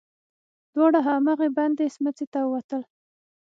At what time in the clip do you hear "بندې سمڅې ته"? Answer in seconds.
1.57-2.39